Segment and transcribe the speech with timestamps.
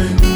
[0.00, 0.29] Sing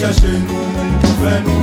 [0.00, 1.59] 家乡。